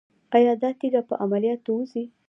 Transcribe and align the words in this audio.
ایا 0.35 0.53
دا 0.61 0.69
تیږه 0.79 1.01
په 1.09 1.15
عملیات 1.23 1.61
وځي؟ 1.67 2.03